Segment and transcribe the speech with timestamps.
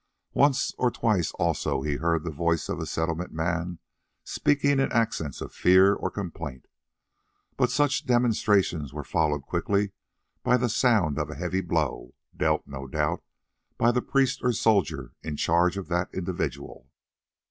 [0.33, 3.77] Once or twice also he heard the voice of a Settlement man
[4.23, 6.67] speaking in accents of fear or complaint,
[7.55, 9.91] but such demonstrations were followed quickly
[10.41, 13.23] by the sound of a heavy blow, dealt, no doubt,
[13.77, 16.89] by the priest or soldier in charge of that individual.